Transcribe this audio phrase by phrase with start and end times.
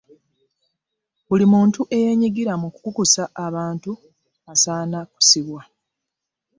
[1.27, 3.91] buli muntu eyeenyigira mu kukukusa abantu
[4.53, 5.61] asaana kusibwa.